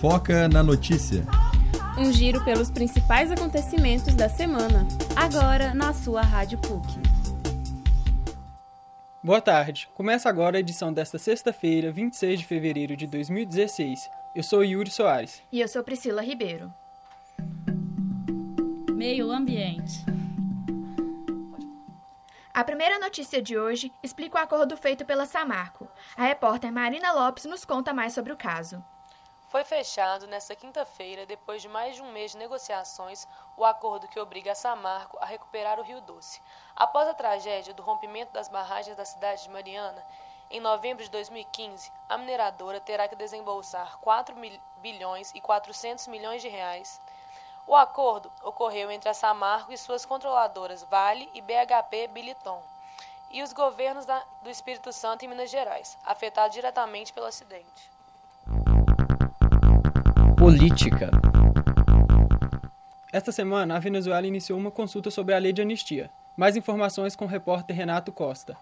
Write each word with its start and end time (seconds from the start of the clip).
Foca 0.00 0.48
na 0.48 0.62
Notícia. 0.62 1.24
Um 1.96 2.12
giro 2.12 2.44
pelos 2.44 2.70
principais 2.70 3.30
acontecimentos 3.30 4.14
da 4.14 4.28
semana. 4.28 4.86
Agora 5.16 5.72
na 5.72 5.92
sua 5.92 6.20
Rádio 6.22 6.58
PUC. 6.58 6.86
Boa 9.22 9.40
tarde. 9.40 9.88
Começa 9.94 10.28
agora 10.28 10.56
a 10.56 10.60
edição 10.60 10.92
desta 10.92 11.18
sexta-feira, 11.18 11.90
26 11.90 12.40
de 12.40 12.46
fevereiro 12.46 12.96
de 12.96 13.06
2016. 13.06 14.10
Eu 14.34 14.42
sou 14.42 14.64
Yuri 14.64 14.90
Soares. 14.90 15.42
E 15.50 15.60
eu 15.60 15.68
sou 15.68 15.82
Priscila 15.82 16.20
Ribeiro. 16.20 16.72
Meio 18.90 19.30
Ambiente. 19.30 20.04
A 22.52 22.62
primeira 22.62 22.98
notícia 22.98 23.40
de 23.40 23.56
hoje 23.56 23.90
explica 24.02 24.38
o 24.38 24.42
acordo 24.42 24.76
feito 24.76 25.04
pela 25.04 25.26
Samarco. 25.26 25.88
A 26.16 26.24
repórter 26.24 26.70
Marina 26.70 27.12
Lopes 27.12 27.46
nos 27.46 27.64
conta 27.64 27.94
mais 27.94 28.12
sobre 28.12 28.32
o 28.32 28.36
caso. 28.36 28.84
Foi 29.54 29.62
fechado 29.62 30.26
nesta 30.26 30.56
quinta-feira, 30.56 31.24
depois 31.26 31.62
de 31.62 31.68
mais 31.68 31.94
de 31.94 32.02
um 32.02 32.10
mês 32.10 32.32
de 32.32 32.38
negociações, 32.38 33.24
o 33.56 33.64
acordo 33.64 34.08
que 34.08 34.18
obriga 34.18 34.50
a 34.50 34.54
Samarco 34.56 35.16
a 35.20 35.24
recuperar 35.24 35.78
o 35.78 35.84
Rio 35.84 36.00
Doce. 36.00 36.42
Após 36.74 37.06
a 37.06 37.14
tragédia 37.14 37.72
do 37.72 37.80
rompimento 37.80 38.32
das 38.32 38.48
barragens 38.48 38.96
da 38.96 39.04
cidade 39.04 39.44
de 39.44 39.50
Mariana, 39.50 40.04
em 40.50 40.58
novembro 40.58 41.04
de 41.04 41.10
2015, 41.10 41.92
a 42.08 42.18
mineradora 42.18 42.80
terá 42.80 43.06
que 43.06 43.14
desembolsar 43.14 43.96
4 43.98 44.34
bilhões 44.78 45.30
e 45.36 45.40
400 45.40 46.08
milhões 46.08 46.42
de 46.42 46.48
reais 46.48 47.00
o 47.64 47.76
acordo 47.76 48.32
ocorreu 48.42 48.90
entre 48.90 49.08
a 49.08 49.14
Samarco 49.14 49.72
e 49.72 49.78
suas 49.78 50.04
controladoras 50.04 50.82
Vale 50.82 51.30
e 51.32 51.40
BHP 51.40 52.08
Biliton 52.08 52.60
e 53.30 53.40
os 53.40 53.52
governos 53.52 54.04
da, 54.04 54.20
do 54.42 54.50
Espírito 54.50 54.92
Santo 54.92 55.24
e 55.24 55.28
Minas 55.28 55.48
Gerais, 55.48 55.96
afetados 56.04 56.56
diretamente 56.56 57.12
pelo 57.12 57.26
acidente. 57.26 57.94
Política. 60.44 61.10
Esta 63.10 63.32
semana, 63.32 63.76
a 63.76 63.78
Venezuela 63.78 64.26
iniciou 64.26 64.58
uma 64.58 64.70
consulta 64.70 65.10
sobre 65.10 65.34
a 65.34 65.38
lei 65.38 65.54
de 65.54 65.62
anistia. 65.62 66.10
Mais 66.36 66.54
informações 66.54 67.16
com 67.16 67.24
o 67.24 67.28
repórter 67.28 67.74
Renato 67.74 68.12
Costa. 68.12 68.54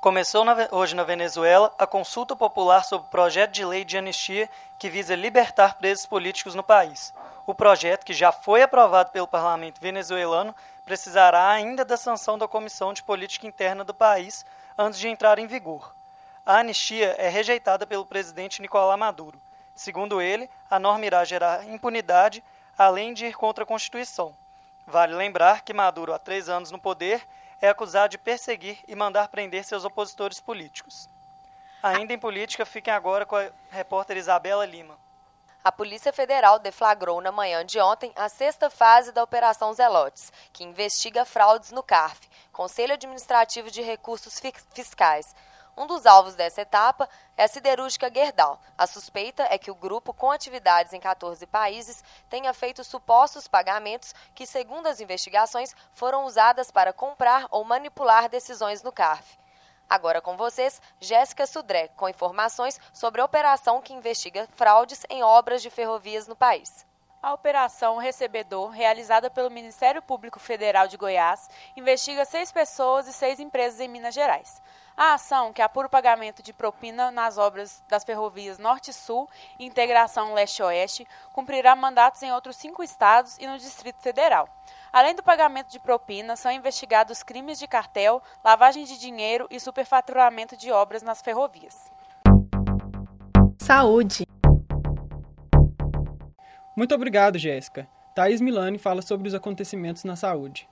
Começou 0.00 0.44
na, 0.44 0.68
hoje 0.70 0.94
na 0.94 1.02
Venezuela 1.02 1.74
a 1.76 1.88
consulta 1.88 2.36
popular 2.36 2.84
sobre 2.84 3.08
o 3.08 3.10
projeto 3.10 3.50
de 3.50 3.64
lei 3.64 3.84
de 3.84 3.98
anistia 3.98 4.48
que 4.78 4.88
visa 4.88 5.16
libertar 5.16 5.76
presos 5.76 6.06
políticos 6.06 6.54
no 6.54 6.62
país. 6.62 7.12
O 7.44 7.52
projeto, 7.52 8.04
que 8.04 8.12
já 8.12 8.30
foi 8.30 8.62
aprovado 8.62 9.10
pelo 9.10 9.26
parlamento 9.26 9.80
venezuelano, 9.80 10.54
precisará 10.84 11.48
ainda 11.48 11.84
da 11.84 11.96
sanção 11.96 12.38
da 12.38 12.46
Comissão 12.46 12.92
de 12.92 13.02
Política 13.02 13.44
Interna 13.44 13.82
do 13.82 13.92
país 13.92 14.46
antes 14.78 15.00
de 15.00 15.08
entrar 15.08 15.40
em 15.40 15.48
vigor. 15.48 15.92
A 16.46 16.58
anistia 16.58 17.16
é 17.18 17.28
rejeitada 17.28 17.84
pelo 17.88 18.06
presidente 18.06 18.62
Nicolás 18.62 18.96
Maduro. 18.96 19.47
Segundo 19.78 20.20
ele, 20.20 20.50
a 20.68 20.76
norma 20.76 21.06
irá 21.06 21.24
gerar 21.24 21.64
impunidade, 21.68 22.42
além 22.76 23.14
de 23.14 23.26
ir 23.26 23.36
contra 23.36 23.62
a 23.62 23.66
Constituição. 23.66 24.36
Vale 24.84 25.14
lembrar 25.14 25.62
que 25.62 25.72
Maduro, 25.72 26.12
há 26.12 26.18
três 26.18 26.48
anos 26.48 26.72
no 26.72 26.80
poder, 26.80 27.24
é 27.60 27.68
acusado 27.68 28.08
de 28.08 28.18
perseguir 28.18 28.80
e 28.88 28.96
mandar 28.96 29.28
prender 29.28 29.62
seus 29.62 29.84
opositores 29.84 30.40
políticos. 30.40 31.08
Ainda 31.80 32.12
em 32.12 32.18
política, 32.18 32.66
fiquem 32.66 32.92
agora 32.92 33.24
com 33.24 33.36
a 33.36 33.50
repórter 33.70 34.16
Isabela 34.16 34.66
Lima. 34.66 34.98
A 35.62 35.70
Polícia 35.70 36.12
Federal 36.12 36.58
deflagrou 36.58 37.20
na 37.20 37.30
manhã 37.30 37.64
de 37.64 37.78
ontem 37.78 38.12
a 38.16 38.28
sexta 38.28 38.68
fase 38.68 39.12
da 39.12 39.22
Operação 39.22 39.72
Zelotes, 39.72 40.32
que 40.52 40.64
investiga 40.64 41.24
fraudes 41.24 41.70
no 41.70 41.84
CARF, 41.84 42.28
Conselho 42.50 42.94
Administrativo 42.94 43.70
de 43.70 43.80
Recursos 43.80 44.42
Fiscais. 44.74 45.36
Um 45.78 45.86
dos 45.86 46.06
alvos 46.06 46.34
dessa 46.34 46.62
etapa 46.62 47.08
é 47.36 47.44
a 47.44 47.48
siderúrgica 47.48 48.10
Gerdau. 48.12 48.60
A 48.76 48.84
suspeita 48.84 49.46
é 49.48 49.56
que 49.56 49.70
o 49.70 49.76
grupo, 49.76 50.12
com 50.12 50.28
atividades 50.28 50.92
em 50.92 50.98
14 50.98 51.46
países, 51.46 52.02
tenha 52.28 52.52
feito 52.52 52.82
supostos 52.82 53.46
pagamentos 53.46 54.12
que, 54.34 54.44
segundo 54.44 54.88
as 54.88 54.98
investigações, 54.98 55.76
foram 55.92 56.24
usadas 56.24 56.72
para 56.72 56.92
comprar 56.92 57.46
ou 57.52 57.62
manipular 57.62 58.28
decisões 58.28 58.82
no 58.82 58.90
CARF. 58.90 59.38
Agora 59.88 60.20
com 60.20 60.36
vocês, 60.36 60.82
Jéssica 60.98 61.46
Sudré, 61.46 61.86
com 61.96 62.08
informações 62.08 62.80
sobre 62.92 63.20
a 63.20 63.24
operação 63.24 63.80
que 63.80 63.94
investiga 63.94 64.48
fraudes 64.56 65.06
em 65.08 65.22
obras 65.22 65.62
de 65.62 65.70
ferrovias 65.70 66.26
no 66.26 66.34
país. 66.34 66.87
A 67.20 67.34
operação 67.34 67.96
Recebedor, 67.96 68.70
realizada 68.70 69.28
pelo 69.28 69.50
Ministério 69.50 70.00
Público 70.00 70.38
Federal 70.38 70.86
de 70.86 70.96
Goiás, 70.96 71.50
investiga 71.76 72.24
seis 72.24 72.52
pessoas 72.52 73.08
e 73.08 73.12
seis 73.12 73.40
empresas 73.40 73.80
em 73.80 73.88
Minas 73.88 74.14
Gerais. 74.14 74.62
A 74.96 75.14
ação, 75.14 75.52
que 75.52 75.60
apura 75.60 75.88
o 75.88 75.90
pagamento 75.90 76.44
de 76.44 76.52
propina 76.52 77.10
nas 77.10 77.36
obras 77.36 77.82
das 77.88 78.04
ferrovias 78.04 78.60
Norte-Sul 78.60 79.28
e 79.58 79.66
Integração 79.66 80.32
Leste-Oeste, 80.32 81.08
cumprirá 81.32 81.74
mandatos 81.74 82.22
em 82.22 82.32
outros 82.32 82.54
cinco 82.54 82.84
estados 82.84 83.36
e 83.38 83.48
no 83.48 83.58
Distrito 83.58 84.00
Federal. 84.00 84.48
Além 84.92 85.16
do 85.16 85.22
pagamento 85.22 85.72
de 85.72 85.80
propina, 85.80 86.36
são 86.36 86.52
investigados 86.52 87.24
crimes 87.24 87.58
de 87.58 87.66
cartel, 87.66 88.22
lavagem 88.44 88.84
de 88.84 88.96
dinheiro 88.96 89.48
e 89.50 89.58
superfaturamento 89.58 90.56
de 90.56 90.70
obras 90.70 91.02
nas 91.02 91.20
ferrovias. 91.20 91.90
Saúde. 93.60 94.27
Muito 96.78 96.94
obrigado, 96.94 97.40
Jéssica. 97.40 97.88
Thaís 98.14 98.40
Milani 98.40 98.78
fala 98.78 99.02
sobre 99.02 99.26
os 99.26 99.34
acontecimentos 99.34 100.04
na 100.04 100.14
saúde. 100.14 100.68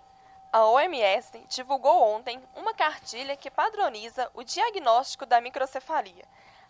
A 0.53 0.65
OMS 0.65 1.33
divulgou 1.49 2.01
ontem 2.01 2.41
uma 2.55 2.73
cartilha 2.73 3.37
que 3.37 3.51
padroniza 3.51 4.31
o 4.33 4.45
diagnóstico 4.45 5.27
da 5.27 5.41
microcefalia. 5.41 6.23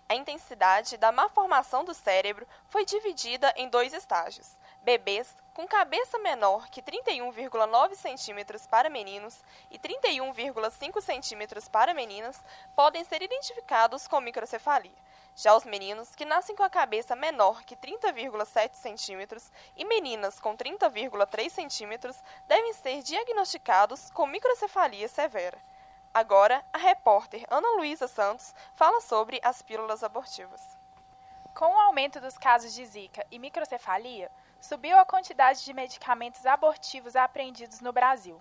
A 0.09 0.15
intensidade 0.15 0.97
da 0.97 1.11
malformação 1.11 1.85
do 1.85 1.93
cérebro 1.93 2.47
foi 2.69 2.85
dividida 2.85 3.53
em 3.57 3.69
dois 3.69 3.93
estágios: 3.93 4.53
bebês 4.83 5.35
com 5.53 5.67
cabeça 5.67 6.17
menor 6.21 6.69
que 6.69 6.81
31,9 6.81 7.95
centímetros 7.97 8.69
para 8.69 8.89
meninos 8.89 9.43
e 9.69 9.81
31,5 9.81 11.01
centímetros 11.01 11.69
para 11.69 11.93
meninas 11.93 12.41
podem 12.77 13.03
ser 13.03 13.21
identificados 13.21 14.07
com 14.07 14.21
microcefalia. 14.21 14.93
Já 15.35 15.57
os 15.57 15.65
meninos 15.65 16.15
que 16.15 16.25
nascem 16.25 16.55
com 16.55 16.63
a 16.63 16.71
cabeça 16.71 17.17
menor 17.17 17.65
que 17.65 17.75
30,7 17.75 18.75
centímetros 18.75 19.51
e 19.77 19.85
meninas 19.85 20.39
com 20.39 20.57
30,3 20.57 21.51
centímetros 21.51 22.17
devem 22.47 22.73
ser 22.75 23.03
diagnosticados 23.03 24.09
com 24.11 24.25
microcefalia 24.25 25.09
severa. 25.09 25.59
Agora, 26.17 26.65
a 26.73 26.79
repórter 26.79 27.45
Ana 27.51 27.77
Luísa 27.77 28.09
Santos 28.09 28.55
fala 28.75 29.03
sobre 29.03 29.39
as 29.45 29.61
pílulas 29.61 30.03
abortivas. 30.03 30.63
Com 31.55 31.67
o 31.67 31.79
aumento 31.79 32.23
dos 32.23 32.39
casos 32.39 32.73
de 32.73 32.87
Zika 32.87 33.27
e 33.31 33.39
microcefalia, 33.39 34.31
subiu 34.59 34.99
a 34.99 35.05
quantidade 35.05 35.63
de 35.63 35.75
medicamentos 35.75 36.47
abortivos 36.47 37.17
apreendidos 37.17 37.83
no 37.83 37.93
Brasil. 37.93 38.41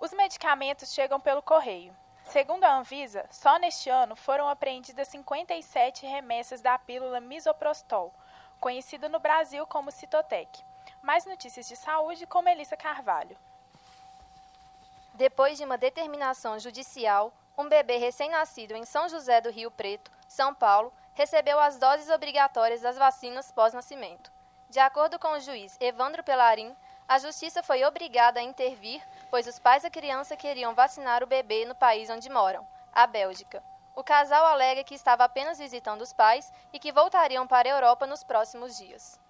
Os 0.00 0.12
medicamentos 0.12 0.94
chegam 0.94 1.18
pelo 1.18 1.42
correio, 1.42 1.92
Segundo 2.22 2.62
a 2.62 2.76
Anvisa, 2.76 3.26
só 3.32 3.58
neste 3.58 3.90
ano 3.90 4.14
foram 4.14 4.46
apreendidas 4.46 5.08
57 5.08 6.06
remessas 6.06 6.60
da 6.60 6.78
pílula 6.78 7.18
misoprostol, 7.18 8.14
conhecida 8.60 9.08
no 9.08 9.18
Brasil 9.18 9.66
como 9.66 9.90
Citotec. 9.90 10.62
Mais 11.02 11.26
notícias 11.26 11.66
de 11.66 11.74
saúde 11.74 12.28
com 12.28 12.42
Melissa 12.42 12.76
Carvalho. 12.76 13.36
Depois 15.14 15.58
de 15.58 15.64
uma 15.64 15.76
determinação 15.76 16.58
judicial, 16.58 17.32
um 17.56 17.68
bebê 17.68 17.98
recém-nascido 17.98 18.74
em 18.74 18.84
São 18.84 19.08
José 19.08 19.40
do 19.40 19.50
Rio 19.50 19.70
Preto, 19.70 20.10
São 20.26 20.54
Paulo, 20.54 20.92
recebeu 21.14 21.60
as 21.60 21.78
doses 21.78 22.08
obrigatórias 22.08 22.80
das 22.80 22.96
vacinas 22.96 23.52
pós-nascimento. 23.52 24.32
De 24.70 24.78
acordo 24.78 25.18
com 25.18 25.32
o 25.32 25.40
juiz 25.40 25.76
Evandro 25.78 26.24
Pelarim, 26.24 26.74
a 27.06 27.18
justiça 27.18 27.62
foi 27.62 27.84
obrigada 27.84 28.40
a 28.40 28.42
intervir, 28.42 29.02
pois 29.30 29.46
os 29.46 29.58
pais 29.58 29.82
da 29.82 29.90
criança 29.90 30.34
queriam 30.34 30.74
vacinar 30.74 31.22
o 31.22 31.26
bebê 31.26 31.66
no 31.66 31.74
país 31.74 32.08
onde 32.08 32.30
moram, 32.30 32.66
a 32.90 33.06
Bélgica. 33.06 33.62
O 33.94 34.02
casal 34.02 34.46
alega 34.46 34.82
que 34.82 34.94
estava 34.94 35.24
apenas 35.24 35.58
visitando 35.58 36.00
os 36.00 36.14
pais 36.14 36.50
e 36.72 36.78
que 36.78 36.90
voltariam 36.90 37.46
para 37.46 37.68
a 37.68 37.72
Europa 37.72 38.06
nos 38.06 38.24
próximos 38.24 38.78
dias. 38.78 39.20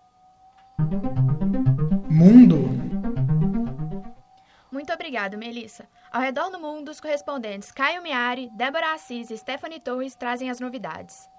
Muito 4.83 4.95
obrigado, 4.95 5.39
Melissa. 5.39 5.89
Ao 6.11 6.21
redor 6.21 6.51
do 6.51 6.59
mundo, 6.59 6.91
os 6.91 6.99
correspondentes 6.99 7.71
Caio 7.71 8.03
Miari, 8.03 8.51
Débora 8.51 8.95
Assis 8.95 9.31
e 9.31 9.39
Stephanie 9.39 9.79
Torres 9.79 10.17
trazem 10.17 10.51
as 10.51 10.59
novidades. 10.59 11.31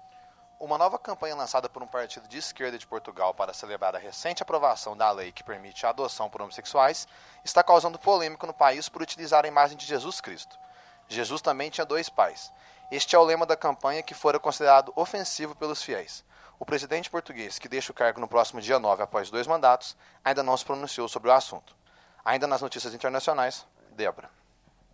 Uma 0.58 0.78
nova 0.78 0.98
campanha 0.98 1.34
lançada 1.34 1.68
por 1.68 1.82
um 1.82 1.86
partido 1.86 2.26
de 2.26 2.38
esquerda 2.38 2.78
de 2.78 2.86
Portugal 2.86 3.34
para 3.34 3.52
celebrar 3.52 3.94
a 3.94 3.98
recente 3.98 4.42
aprovação 4.42 4.96
da 4.96 5.10
lei 5.10 5.30
que 5.30 5.44
permite 5.44 5.84
a 5.84 5.90
adoção 5.90 6.30
por 6.30 6.40
homossexuais 6.40 7.06
está 7.44 7.62
causando 7.62 7.98
polêmica 7.98 8.46
no 8.46 8.54
país 8.54 8.88
por 8.88 9.02
utilizar 9.02 9.44
a 9.44 9.48
imagem 9.48 9.76
de 9.76 9.84
Jesus 9.84 10.22
Cristo. 10.22 10.58
Jesus 11.06 11.42
também 11.42 11.68
tinha 11.68 11.84
dois 11.84 12.08
pais. 12.08 12.50
Este 12.90 13.14
é 13.14 13.18
o 13.18 13.24
lema 13.24 13.44
da 13.44 13.58
campanha 13.58 14.02
que 14.02 14.14
fora 14.14 14.40
considerado 14.40 14.90
ofensivo 14.96 15.54
pelos 15.54 15.82
fiéis. 15.82 16.24
O 16.58 16.64
presidente 16.64 17.10
português, 17.10 17.58
que 17.58 17.68
deixa 17.68 17.92
o 17.92 17.94
cargo 17.94 18.22
no 18.22 18.26
próximo 18.26 18.62
dia 18.62 18.78
9 18.78 19.02
após 19.02 19.28
dois 19.28 19.46
mandatos, 19.46 19.94
ainda 20.24 20.42
não 20.42 20.56
se 20.56 20.64
pronunciou 20.64 21.10
sobre 21.10 21.28
o 21.28 21.32
assunto. 21.34 21.83
Ainda 22.24 22.46
nas 22.46 22.62
notícias 22.62 22.94
internacionais, 22.94 23.66
Débora. 23.90 24.30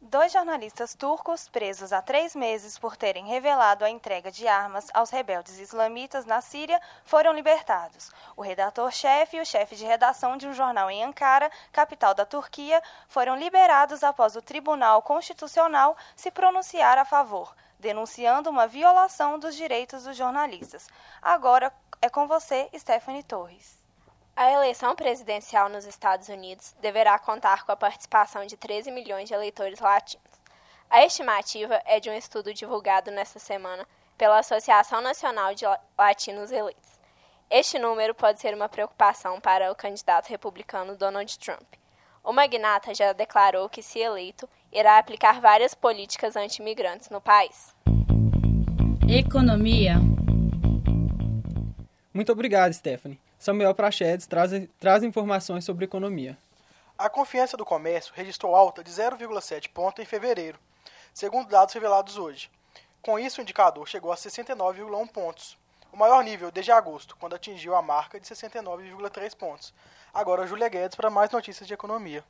Dois 0.03 0.33
jornalistas 0.33 0.95
turcos, 0.95 1.47
presos 1.47 1.93
há 1.93 2.01
três 2.01 2.35
meses 2.35 2.79
por 2.79 2.97
terem 2.97 3.27
revelado 3.27 3.85
a 3.85 3.91
entrega 3.91 4.33
de 4.33 4.49
armas 4.49 4.89
aos 4.95 5.11
rebeldes 5.11 5.59
islamitas 5.59 6.25
na 6.25 6.41
Síria, 6.41 6.81
foram 7.05 7.35
libertados. 7.35 8.11
O 8.35 8.41
redator-chefe 8.41 9.37
e 9.37 9.41
o 9.41 9.45
chefe 9.45 9.77
de 9.77 9.85
redação 9.85 10.39
de 10.39 10.49
um 10.49 10.55
jornal 10.55 10.91
em 10.91 11.05
Ankara, 11.05 11.53
capital 11.71 12.15
da 12.15 12.25
Turquia, 12.25 12.83
foram 13.09 13.37
liberados 13.37 14.03
após 14.03 14.35
o 14.37 14.43
Tribunal 14.43 15.03
Constitucional 15.03 15.95
se 16.17 16.31
pronunciar 16.31 16.97
a 16.97 17.05
favor, 17.05 17.55
denunciando 17.79 18.49
uma 18.49 18.67
violação 18.67 19.39
dos 19.39 19.55
direitos 19.55 20.05
dos 20.05 20.17
jornalistas. 20.17 20.89
Agora 21.21 21.71
é 22.01 22.09
com 22.09 22.27
você, 22.27 22.71
Stephanie 22.75 23.23
Torres. 23.23 23.80
A 24.41 24.51
eleição 24.51 24.97
presidencial 24.97 25.69
nos 25.69 25.85
Estados 25.85 26.31
Unidos 26.31 26.75
deverá 26.81 27.19
contar 27.19 27.63
com 27.67 27.73
a 27.73 27.77
participação 27.77 28.47
de 28.47 28.57
13 28.57 28.91
milhões 28.91 29.29
de 29.29 29.35
eleitores 29.35 29.81
latinos. 29.81 30.25
A 30.89 31.05
estimativa 31.05 31.79
é 31.85 32.01
de 32.01 32.09
um 32.09 32.15
estudo 32.15 32.55
divulgado 32.55 33.11
nesta 33.11 33.39
semana 33.39 33.87
pela 34.17 34.39
Associação 34.39 35.03
Nacional 35.03 35.55
de 35.55 35.67
Latinos 35.99 36.51
Eleitos. 36.51 36.99
Este 37.51 37.79
número 37.79 38.15
pode 38.15 38.41
ser 38.41 38.55
uma 38.55 38.67
preocupação 38.67 39.39
para 39.39 39.71
o 39.71 39.75
candidato 39.75 40.31
republicano 40.31 40.97
Donald 40.97 41.39
Trump. 41.39 41.75
O 42.25 42.33
magnata 42.33 42.95
já 42.95 43.13
declarou 43.13 43.69
que, 43.69 43.83
se 43.83 43.99
eleito, 43.99 44.49
irá 44.73 44.97
aplicar 44.97 45.39
várias 45.43 45.75
políticas 45.75 46.35
anti-imigrantes 46.35 47.11
no 47.11 47.21
país. 47.21 47.77
Economia. 49.07 49.97
Muito 52.15 52.33
obrigado, 52.33 52.73
Stephanie. 52.73 53.21
Samuel 53.41 53.75
Prachedes 53.75 54.27
traz, 54.27 54.51
traz 54.79 55.03
informações 55.03 55.65
sobre 55.65 55.87
economia. 55.87 56.37
A 56.99 57.09
confiança 57.09 57.57
do 57.57 57.65
comércio 57.65 58.13
registrou 58.15 58.55
alta 58.55 58.85
de 58.85 58.91
0,7 58.91 59.71
ponto 59.71 60.03
em 60.03 60.05
fevereiro, 60.05 60.59
segundo 61.15 61.49
dados 61.49 61.73
revelados 61.73 62.19
hoje. 62.19 62.51
Com 63.01 63.19
isso, 63.19 63.41
o 63.41 63.43
indicador 63.43 63.89
chegou 63.89 64.13
a 64.13 64.15
69,1 64.15 65.09
pontos, 65.09 65.57
o 65.91 65.97
maior 65.97 66.23
nível 66.23 66.51
desde 66.51 66.71
agosto, 66.71 67.17
quando 67.17 67.35
atingiu 67.35 67.75
a 67.75 67.81
marca 67.81 68.21
de 68.21 68.27
69,3 68.27 69.35
pontos. 69.35 69.73
Agora, 70.13 70.47
Júlia 70.47 70.69
Guedes 70.69 70.95
para 70.95 71.09
mais 71.09 71.31
notícias 71.31 71.67
de 71.67 71.73
economia. 71.73 72.23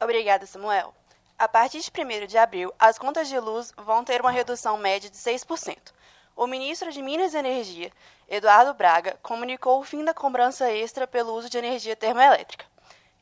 Obrigada, 0.00 0.46
Samuel. 0.46 0.94
A 1.36 1.48
partir 1.48 1.80
de 1.80 1.90
1 1.90 2.26
de 2.28 2.38
abril, 2.38 2.72
as 2.78 2.98
contas 2.98 3.28
de 3.28 3.40
luz 3.40 3.72
vão 3.78 4.04
ter 4.04 4.20
uma 4.20 4.30
redução 4.30 4.76
média 4.78 5.10
de 5.10 5.16
6%. 5.16 5.92
O 6.36 6.48
ministro 6.48 6.90
de 6.90 7.00
Minas 7.00 7.32
e 7.32 7.38
Energia, 7.38 7.92
Eduardo 8.28 8.74
Braga, 8.74 9.16
comunicou 9.22 9.78
o 9.78 9.84
fim 9.84 10.04
da 10.04 10.12
cobrança 10.12 10.70
extra 10.70 11.06
pelo 11.06 11.32
uso 11.32 11.48
de 11.48 11.58
energia 11.58 11.94
termoelétrica. 11.94 12.66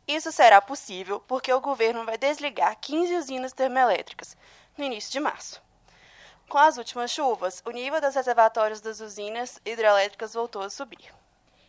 Isso 0.08 0.32
será 0.32 0.60
possível 0.62 1.20
porque 1.20 1.52
o 1.52 1.60
governo 1.60 2.04
vai 2.04 2.16
desligar 2.16 2.78
15 2.80 3.14
usinas 3.16 3.52
termoelétricas 3.52 4.36
no 4.76 4.84
início 4.84 5.12
de 5.12 5.20
março. 5.20 5.62
Com 6.48 6.58
as 6.58 6.78
últimas 6.78 7.10
chuvas, 7.10 7.62
o 7.66 7.70
nível 7.70 8.00
dos 8.00 8.14
reservatórios 8.14 8.80
das 8.80 9.00
usinas 9.00 9.60
hidrelétricas 9.64 10.34
voltou 10.34 10.62
a 10.62 10.70
subir. 10.70 11.12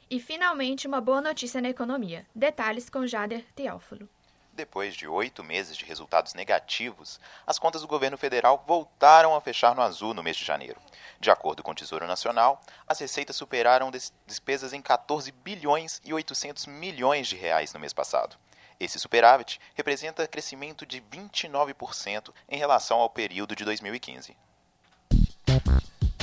E 0.10 0.20
finalmente 0.20 0.88
uma 0.88 1.02
boa 1.02 1.22
notícia 1.22 1.62
na 1.62 1.70
economia. 1.70 2.26
Detalhes 2.34 2.90
com 2.90 3.06
Jader 3.06 3.46
Teófilo. 3.56 4.10
Depois 4.56 4.94
de 4.94 5.08
oito 5.08 5.44
meses 5.44 5.76
de 5.76 5.84
resultados 5.84 6.36
negativos, 6.36 7.20
as 7.46 7.58
contas 7.58 7.82
do 7.82 7.88
governo 7.88 8.20
federal 8.20 8.64
voltaram 8.68 9.36
a 9.36 9.42
fechar 9.42 9.74
no 9.74 9.82
azul 9.82 10.14
no 10.14 10.22
mês 10.22 10.38
de 10.38 10.46
janeiro. 10.46 10.80
De 11.20 11.32
acordo 11.32 11.64
com 11.64 11.72
o 11.72 11.76
Tesouro 11.76 12.06
Nacional, 12.06 12.62
as 12.88 13.00
receitas 13.00 13.36
superaram 13.36 13.90
despesas 14.28 14.72
em 14.72 14.80
14 14.80 15.32
bilhões 15.32 16.00
e 16.06 16.14
800 16.14 16.68
milhões 16.68 17.28
de 17.28 17.36
reais 17.36 17.74
no 17.74 17.80
mês 17.80 17.94
passado. 17.94 18.36
Esse 18.80 19.00
superávit 19.00 19.60
representa 19.74 20.28
crescimento 20.28 20.86
de 20.86 21.02
29% 21.02 22.32
em 22.48 22.58
relação 22.58 23.00
ao 23.00 23.10
período 23.10 23.56
de 23.56 23.66
2015. 23.66 24.38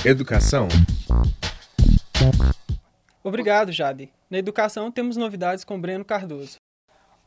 Educação. 0.05 0.69
Obrigado, 3.21 3.73
Jade. 3.73 4.09
Na 4.29 4.37
educação 4.37 4.89
temos 4.89 5.17
novidades 5.17 5.65
com 5.65 5.79
Breno 5.79 6.05
Cardoso. 6.05 6.60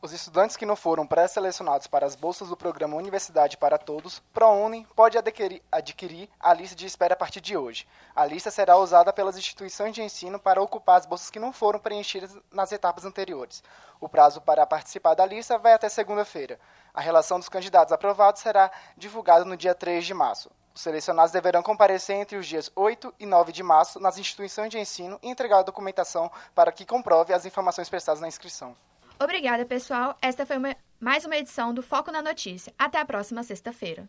Os 0.05 0.13
estudantes 0.13 0.55
que 0.55 0.67
não 0.67 0.75
foram 0.75 1.07
pré-selecionados 1.07 1.87
para 1.87 2.05
as 2.05 2.15
bolsas 2.15 2.49
do 2.49 2.55
programa 2.55 2.95
Universidade 2.95 3.57
para 3.57 3.75
Todos, 3.75 4.19
ProUni, 4.31 4.87
pode 4.95 5.17
adquirir, 5.17 5.63
adquirir 5.71 6.29
a 6.39 6.53
lista 6.53 6.75
de 6.75 6.85
espera 6.85 7.15
a 7.15 7.17
partir 7.17 7.41
de 7.41 7.57
hoje. 7.57 7.87
A 8.15 8.23
lista 8.23 8.51
será 8.51 8.77
usada 8.77 9.11
pelas 9.11 9.35
instituições 9.35 9.95
de 9.95 10.03
ensino 10.03 10.37
para 10.37 10.61
ocupar 10.61 10.99
as 10.99 11.07
bolsas 11.07 11.31
que 11.31 11.39
não 11.39 11.51
foram 11.51 11.79
preenchidas 11.79 12.37
nas 12.51 12.71
etapas 12.71 13.03
anteriores. 13.03 13.63
O 13.99 14.07
prazo 14.07 14.39
para 14.41 14.67
participar 14.67 15.15
da 15.15 15.25
lista 15.25 15.57
vai 15.57 15.73
até 15.73 15.89
segunda-feira. 15.89 16.59
A 16.93 17.01
relação 17.01 17.39
dos 17.39 17.49
candidatos 17.49 17.91
aprovados 17.91 18.43
será 18.43 18.69
divulgada 18.95 19.43
no 19.43 19.57
dia 19.57 19.73
3 19.73 20.05
de 20.05 20.13
março. 20.13 20.51
Os 20.75 20.81
selecionados 20.81 21.31
deverão 21.31 21.63
comparecer 21.63 22.15
entre 22.15 22.37
os 22.37 22.45
dias 22.45 22.71
8 22.75 23.11
e 23.19 23.25
9 23.25 23.51
de 23.51 23.63
março 23.63 23.99
nas 23.99 24.19
instituições 24.19 24.69
de 24.69 24.77
ensino 24.77 25.17
e 25.23 25.29
entregar 25.29 25.61
a 25.61 25.63
documentação 25.63 26.29
para 26.53 26.71
que 26.71 26.85
comprove 26.85 27.33
as 27.33 27.43
informações 27.43 27.89
prestadas 27.89 28.21
na 28.21 28.27
inscrição. 28.27 28.77
Obrigada, 29.19 29.65
pessoal. 29.65 30.17
Esta 30.21 30.45
foi 30.45 30.57
uma, 30.57 30.75
mais 30.99 31.25
uma 31.25 31.37
edição 31.37 31.73
do 31.73 31.81
Foco 31.81 32.11
na 32.11 32.21
Notícia. 32.21 32.73
Até 32.77 32.99
a 32.99 33.05
próxima 33.05 33.43
sexta-feira. 33.43 34.07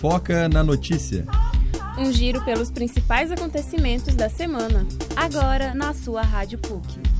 Foca 0.00 0.48
na 0.48 0.62
Notícia. 0.62 1.24
Um 1.98 2.12
giro 2.12 2.44
pelos 2.44 2.70
principais 2.70 3.30
acontecimentos 3.30 4.14
da 4.14 4.28
semana. 4.28 4.86
Agora 5.16 5.74
na 5.74 5.94
sua 5.94 6.22
Rádio 6.22 6.58
PUC. 6.58 7.13